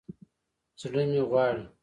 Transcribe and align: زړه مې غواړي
زړه 0.81 1.03
مې 1.11 1.21
غواړي 1.29 1.63